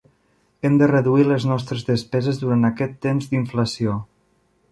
[0.67, 3.97] Hem de reduir les nostres despeses durant aquest temps d'inflació.